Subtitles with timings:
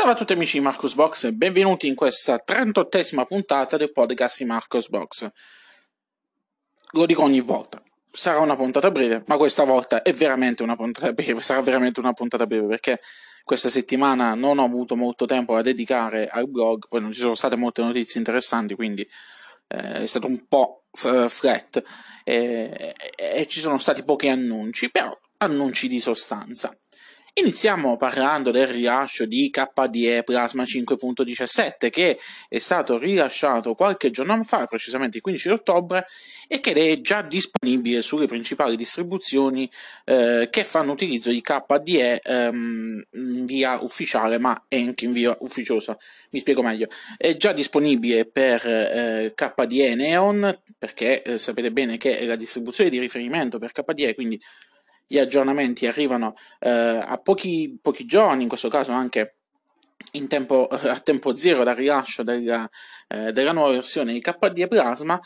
[0.00, 4.38] Salve a tutti amici di Marcos Box e benvenuti in questa 38esima puntata del podcast
[4.38, 5.30] di Marcos Box.
[6.92, 11.12] Lo dico ogni volta, sarà una puntata breve, ma questa volta è veramente una puntata
[11.12, 13.00] breve, sarà veramente una puntata breve perché
[13.44, 17.34] questa settimana non ho avuto molto tempo da dedicare al blog, poi non ci sono
[17.34, 19.06] state molte notizie interessanti, quindi
[19.68, 21.82] eh, è stato un po' flat
[22.24, 26.74] e, e ci sono stati pochi annunci, però annunci di sostanza.
[27.34, 34.66] Iniziamo parlando del rilascio di KDE Plasma 5.17 che è stato rilasciato qualche giorno fa,
[34.66, 36.06] precisamente il 15 ottobre,
[36.48, 39.70] e che è già disponibile sulle principali distribuzioni
[40.06, 45.96] eh, che fanno utilizzo di KDE ehm, in via ufficiale, ma anche in via ufficiosa.
[46.30, 46.88] Mi spiego meglio.
[47.16, 52.90] È già disponibile per eh, KDE Neon, perché eh, sapete bene che è la distribuzione
[52.90, 54.40] di riferimento per KDE, quindi
[55.12, 59.38] gli aggiornamenti arrivano eh, a pochi, pochi, giorni, in questo caso anche
[60.28, 62.70] tempo, a tempo zero dal rilascio della,
[63.08, 65.18] eh, della nuova versione di KDE Plasma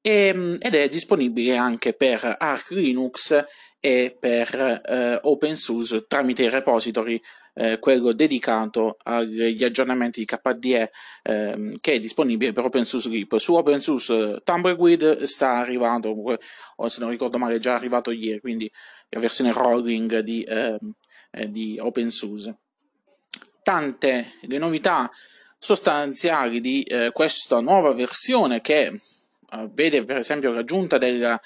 [0.00, 3.44] e, ehm, ed è disponibile anche per Arch Linux
[3.80, 7.20] e per eh, OpenSUSE tramite il repository
[7.54, 10.90] eh, quello dedicato agli aggiornamenti di KDE
[11.22, 13.36] ehm, che è disponibile per OpenSUSE RIP.
[13.38, 16.10] Su OpenSUSE Tumbleweed sta arrivando,
[16.76, 18.70] o se non ricordo male, è già arrivato ieri, quindi
[19.10, 20.94] la versione rolling di, ehm,
[21.30, 22.56] eh, di OpenSUSE.
[23.62, 25.10] Tante le novità
[25.58, 31.40] sostanziali di eh, questa nuova versione che eh, vede per esempio l'aggiunta della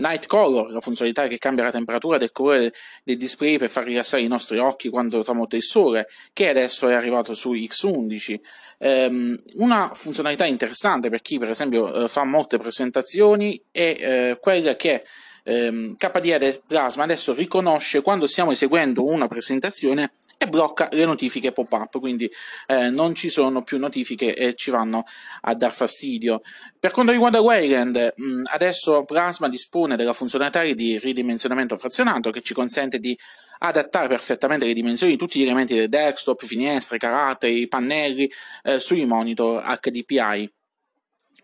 [0.00, 2.72] Night Color, la funzionalità che cambia la temperatura del colore
[3.04, 6.94] del display per far rilassare i nostri occhi quando tramonta il sole, che adesso è
[6.94, 8.40] arrivato su X11.
[8.78, 14.74] Um, una funzionalità interessante per chi, per esempio, uh, fa molte presentazioni è uh, quella
[14.74, 15.04] che
[15.44, 21.98] um, KDE Plasma adesso riconosce quando stiamo eseguendo una presentazione e blocca le notifiche pop-up,
[21.98, 22.30] quindi
[22.66, 25.04] eh, non ci sono più notifiche e ci vanno
[25.42, 26.40] a dar fastidio.
[26.78, 32.54] Per quanto riguarda Wayland, mh, adesso Plasma dispone della funzionalità di ridimensionamento frazionato che ci
[32.54, 33.14] consente di
[33.58, 38.30] adattare perfettamente le dimensioni di tutti gli elementi del desktop, finestre, caratteri, pannelli
[38.62, 40.50] eh, sui monitor HDPI.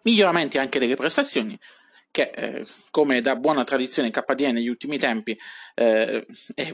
[0.05, 1.59] Miglioramenti anche delle prestazioni,
[2.17, 5.39] che eh, come da buona tradizione KDE negli ultimi tempi
[5.75, 6.27] eh,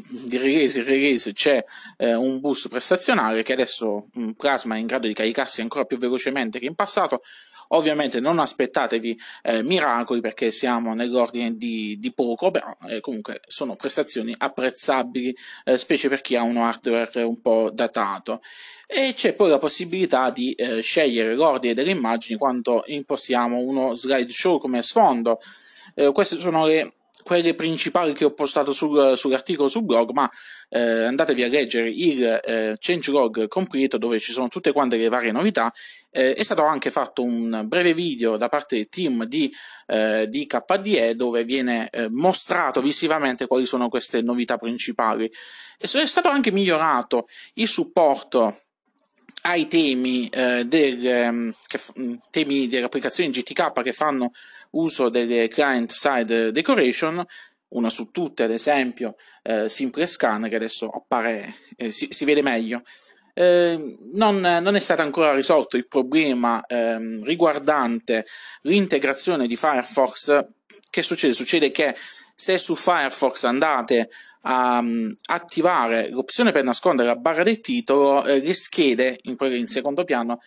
[0.08, 1.64] di release in release c'è
[1.96, 5.98] eh, un boost prestazionale che adesso mh, Plasma è in grado di caricarsi ancora più
[5.98, 7.22] velocemente che in passato
[7.74, 13.76] Ovviamente non aspettatevi eh, miracoli perché siamo nell'ordine di, di poco, però eh, comunque sono
[13.76, 15.34] prestazioni apprezzabili,
[15.64, 18.42] eh, specie per chi ha un hardware un po' datato.
[18.86, 24.58] E c'è poi la possibilità di eh, scegliere l'ordine delle immagini quando impostiamo uno slideshow
[24.58, 25.40] come sfondo.
[25.94, 30.30] Eh, queste sono le quelle principali che ho postato sul, sull'articolo sul blog, ma
[30.68, 35.32] eh, andatevi a leggere il eh, changelog completo dove ci sono tutte quante le varie
[35.32, 35.72] novità.
[36.10, 39.52] Eh, è stato anche fatto un breve video da parte del team di,
[39.86, 45.24] eh, di KDE dove viene eh, mostrato visivamente quali sono queste novità principali.
[45.24, 48.56] E è stato anche migliorato il supporto
[49.42, 51.80] ai temi, eh, del, ehm, che,
[52.30, 54.30] temi delle applicazioni GTK che fanno
[54.72, 57.24] uso delle client side decoration,
[57.68, 62.42] una su tutte ad esempio eh, Simple Scan che adesso appare, eh, si, si, vede
[62.42, 62.82] meglio.
[63.34, 68.26] Eh, non, non, è stato ancora risolto il problema ehm, riguardante
[68.62, 70.46] l'integrazione di Firefox.
[70.90, 71.32] Che succede?
[71.32, 71.94] Succede che
[72.34, 74.10] se su Firefox andate
[74.42, 79.66] a um, attivare l'opzione per nascondere la barra del titolo, eh, le schede, in, in
[79.66, 80.40] secondo piano,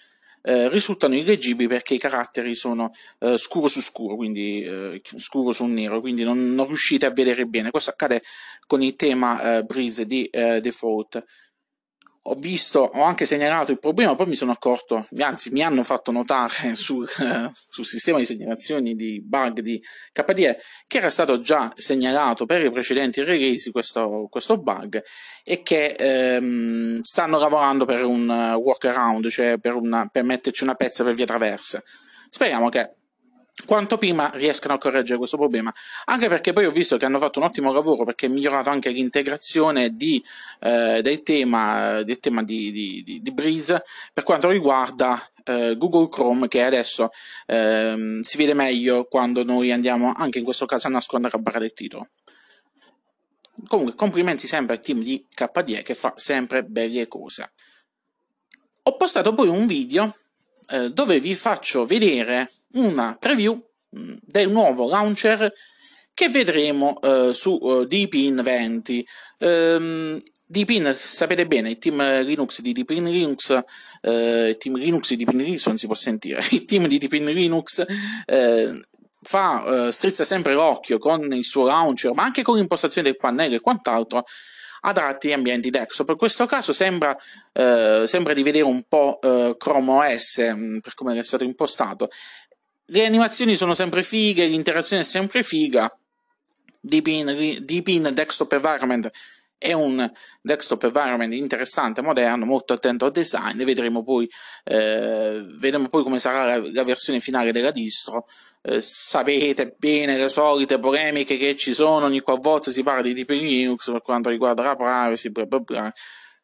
[0.45, 5.65] eh, risultano illeggibili perché i caratteri sono eh, scuro su scuro, quindi eh, scuro su
[5.65, 7.71] nero, quindi non, non, riuscite a vedere bene.
[7.71, 8.21] Questo accade
[8.67, 11.23] con il tema eh, Breeze di eh, default
[12.27, 16.11] ho visto, ho anche segnalato il problema, poi mi sono accorto, anzi mi hanno fatto
[16.11, 19.79] notare sul, eh, sul sistema di segnalazioni di bug di
[20.11, 25.03] KDE che era stato già segnalato per i precedenti release questo, questo bug
[25.43, 31.03] e che ehm, stanno lavorando per un workaround, cioè per, una, per metterci una pezza
[31.03, 31.81] per via traversa.
[32.29, 32.95] Speriamo che
[33.63, 35.73] quanto prima riescano a correggere questo problema.
[36.05, 38.89] Anche perché poi ho visto che hanno fatto un ottimo lavoro perché è migliorato anche
[38.89, 40.23] l'integrazione di,
[40.59, 46.47] eh, del tema, del tema di, di, di, Breeze per quanto riguarda eh, Google Chrome
[46.47, 47.09] che adesso
[47.45, 51.59] eh, si vede meglio quando noi andiamo anche in questo caso a nascondere la barra
[51.59, 52.09] del titolo.
[53.67, 57.53] Comunque, complimenti sempre al team di KDE che fa sempre belle cose.
[58.83, 60.13] Ho postato poi un video
[60.69, 63.61] eh, dove vi faccio vedere una preview
[63.97, 65.51] mm, del nuovo launcher
[66.13, 69.07] che vedremo eh, su uh, Deepin 20.
[69.39, 70.17] Um,
[70.47, 73.49] Deepin, sapete bene, il team Linux di Deepin Linux,
[74.01, 77.25] eh, il team Linux di Deepin Linux non si può sentire, il team di Deepin
[77.25, 77.83] Linux
[78.25, 78.81] eh,
[79.21, 83.55] fa, eh, strizza sempre l'occhio con il suo launcher, ma anche con l'impostazione del pannello
[83.55, 84.25] e quant'altro,
[84.85, 86.05] ad altri ambienti desktop.
[86.05, 87.15] Per questo caso sembra,
[87.51, 92.09] eh, sembra di vedere un po' eh, Chrome OS mm, per come è stato impostato.
[92.85, 95.91] Le animazioni sono sempre fighe, l'interazione è sempre figa.
[96.79, 99.11] Deepin, Deepin Desktop Environment
[99.57, 100.11] è un
[100.41, 103.63] desktop environment interessante, moderno, molto attento al design.
[103.63, 104.29] Vedremo poi,
[104.63, 108.27] eh, vedremo poi come sarà la, la, versione finale della distro.
[108.67, 113.29] Eh, sapete bene le solite polemiche che ci sono ogni qualvolta si parla di DP
[113.29, 115.93] Linux per quanto riguarda la privacy, bla bla bla,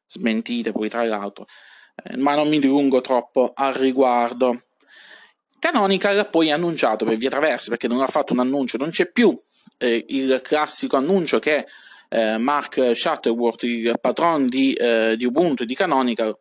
[0.06, 1.48] smentite poi tra l'altro,
[2.04, 4.62] eh, ma non mi dilungo troppo al riguardo.
[5.58, 9.12] Canonical ha poi annunciato per via traversa perché non ha fatto un annuncio, non c'è
[9.12, 9.36] più
[9.80, 11.66] eh, il classico annuncio che
[12.10, 16.38] eh, Mark Shuttleworth, il patron di, eh, di Ubuntu e di Canonical,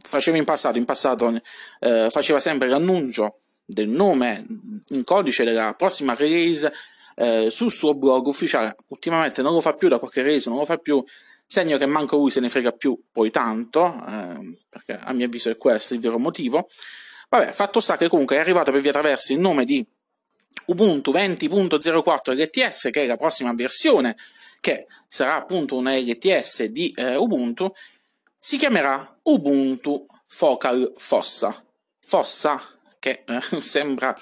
[0.00, 1.40] faceva in passato, in passato
[1.80, 3.38] eh, faceva sempre l'annuncio
[3.70, 4.46] del nome
[4.88, 6.72] in codice della prossima release
[7.16, 8.76] eh, sul suo blog ufficiale.
[8.88, 11.04] Ultimamente non lo fa più da qualche release, non lo fa più,
[11.44, 15.50] segno che manco lui se ne frega più poi tanto, eh, perché a mio avviso
[15.50, 16.68] è questo il vero motivo.
[17.28, 19.86] Vabbè, fatto sta che comunque è arrivato per via attraverso il nome di
[20.66, 24.16] Ubuntu 20.04 LTS, che è la prossima versione
[24.60, 27.70] che sarà appunto una LTS di eh, Ubuntu,
[28.38, 31.62] si chiamerà Ubuntu Focal Fossa.
[32.00, 34.14] Fossa, che eh, sembra,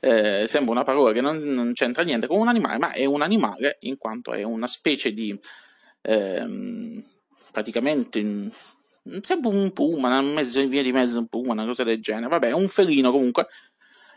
[0.00, 3.22] eh, sembra, una parola che non, non, c'entra niente con un animale, ma è un
[3.22, 5.38] animale in quanto è una specie di
[6.02, 7.02] ehm,
[7.52, 8.50] praticamente
[9.22, 12.28] sembra un puma, mezzo, in via di mezzo un puma, una cosa del genere.
[12.28, 13.46] Vabbè, un felino comunque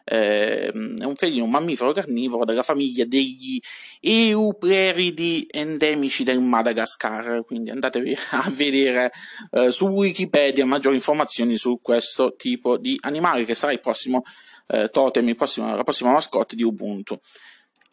[0.03, 3.59] eh, è un felino, mammifero carnivoro della famiglia degli
[3.99, 7.43] euperidi endemici del Madagascar.
[7.45, 9.11] Quindi andatevi a vedere
[9.51, 14.23] eh, su Wikipedia maggiori informazioni su questo tipo di animale che sarà il prossimo
[14.67, 17.17] eh, totem, il prossimo, la prossima mascotte di Ubuntu.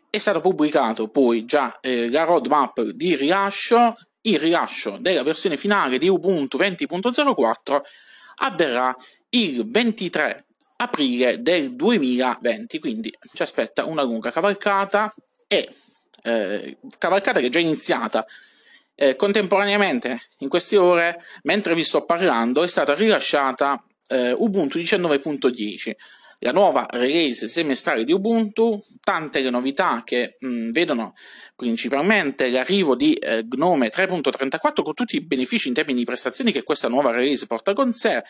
[0.08, 3.96] È stato pubblicato poi già eh, la roadmap di rilascio.
[4.22, 7.80] Il rilascio della versione finale di Ubuntu 20.04
[8.42, 8.94] avverrà
[9.30, 10.44] il 23
[10.80, 15.14] aprile del 2020, quindi ci aspetta una lunga cavalcata
[15.46, 15.68] e
[16.22, 18.26] eh, cavalcata che è già iniziata.
[18.94, 25.92] Eh, contemporaneamente, in queste ore, mentre vi sto parlando, è stata rilasciata eh, Ubuntu 19.10,
[26.40, 31.14] la nuova release semestrale di Ubuntu, tante le novità che mh, vedono
[31.56, 36.62] principalmente l'arrivo di eh, Gnome 3.34 con tutti i benefici in termini di prestazioni che
[36.62, 38.22] questa nuova release porta con sé,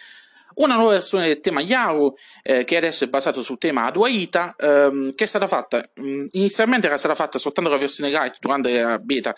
[0.54, 5.14] una nuova versione del tema Yaru, eh, che adesso è basato sul tema Aduaita, ehm,
[5.14, 8.72] che è stata fatta, mh, mm, inizialmente era stata fatta soltanto la versione light durante
[8.80, 9.34] la beta,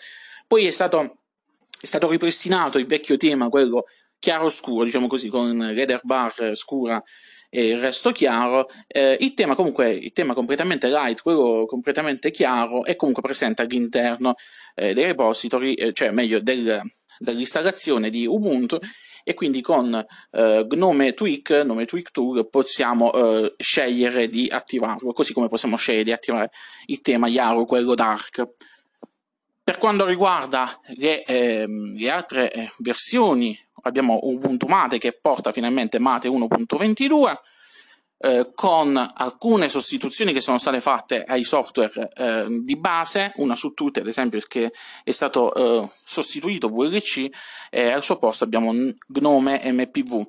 [0.47, 1.17] poi è stato,
[1.79, 3.85] è stato ripristinato il vecchio tema, quello
[4.19, 7.01] chiaro-scuro, diciamo così, con leather bar scura
[7.49, 8.67] e il resto chiaro.
[8.87, 14.35] Eh, il tema comunque, il tema completamente light, quello completamente chiaro, è comunque presente all'interno
[14.73, 16.81] eh, dei repository, eh, cioè meglio del,
[17.19, 18.79] dell'installazione di Ubuntu
[19.23, 19.93] e quindi con
[20.31, 26.03] eh, Gnome Tweak, Gnome Tweak Tool, possiamo eh, scegliere di attivarlo, così come possiamo scegliere
[26.03, 26.51] di attivare
[26.87, 28.49] il tema Yaro, quello Dark.
[29.63, 35.99] Per quanto riguarda le, eh, le altre eh, versioni, abbiamo Ubuntu Mate che porta finalmente
[35.99, 37.35] Mate 1.22,
[38.23, 43.73] eh, con alcune sostituzioni che sono state fatte ai software eh, di base, una su
[43.73, 44.71] tutte ad esempio che
[45.03, 47.27] è stato eh, sostituito VLC
[47.69, 48.71] e al suo posto abbiamo
[49.07, 50.27] Gnome MPV.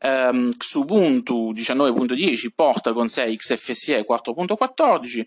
[0.00, 5.24] Um, Xubuntu 19.10 porta con sé XFCE 4.14,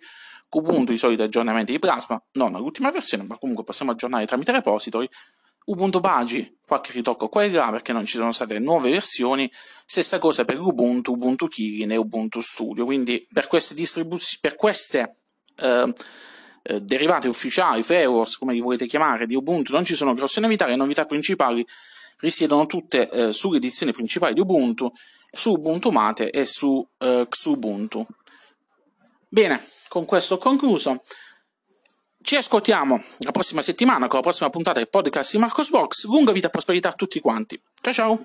[0.49, 5.09] Kubuntu i soliti aggiornamenti di Plasma, non l'ultima versione, ma comunque possiamo aggiornare tramite repository,
[5.67, 9.51] Ubuntu Pagi, qualche ritocco qua e là perché non ci sono state nuove versioni,
[9.85, 15.15] stessa cosa per Ubuntu, Ubuntu Kirin e Ubuntu Studio, quindi per queste distribuzioni, per queste
[15.57, 15.93] eh,
[16.63, 20.67] eh, derivate ufficiali, frameworks, come li volete chiamare, di Ubuntu non ci sono grosse novità,
[20.67, 21.65] le novità principali
[22.19, 24.89] risiedono tutte eh, sulle edizioni principali di Ubuntu,
[25.29, 28.07] su Ubuntu Mate e su eh, Xubuntu.
[29.27, 31.03] Bene, con questo ho concluso.
[32.27, 36.07] Ci ascoltiamo la prossima settimana con la prossima puntata del podcast di Marcos Box.
[36.07, 37.57] Lunga vita e prosperità a tutti quanti.
[37.79, 38.19] Ciao ciao!